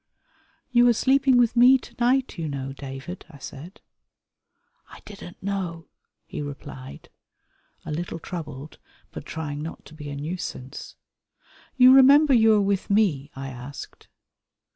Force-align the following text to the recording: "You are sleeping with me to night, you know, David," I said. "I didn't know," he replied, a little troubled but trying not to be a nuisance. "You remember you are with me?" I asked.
"You 0.71 0.87
are 0.87 0.93
sleeping 0.93 1.37
with 1.37 1.55
me 1.55 1.77
to 1.77 1.93
night, 1.99 2.39
you 2.39 2.47
know, 2.47 2.73
David," 2.73 3.23
I 3.29 3.37
said. 3.37 3.81
"I 4.89 5.01
didn't 5.05 5.43
know," 5.43 5.89
he 6.25 6.41
replied, 6.41 7.09
a 7.85 7.91
little 7.91 8.17
troubled 8.17 8.79
but 9.11 9.27
trying 9.27 9.61
not 9.61 9.85
to 9.85 9.93
be 9.93 10.09
a 10.09 10.15
nuisance. 10.15 10.95
"You 11.77 11.93
remember 11.93 12.33
you 12.33 12.53
are 12.55 12.61
with 12.61 12.89
me?" 12.89 13.29
I 13.35 13.49
asked. 13.49 14.07